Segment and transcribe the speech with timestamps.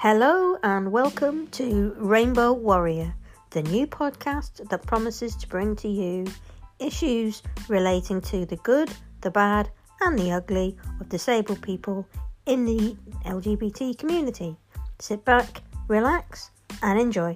[0.00, 3.16] Hello and welcome to Rainbow Warrior,
[3.50, 6.24] the new podcast that promises to bring to you
[6.78, 8.92] issues relating to the good,
[9.22, 9.68] the bad,
[10.00, 12.06] and the ugly of disabled people
[12.46, 14.56] in the LGBT community.
[15.00, 17.34] Sit back, relax, and enjoy.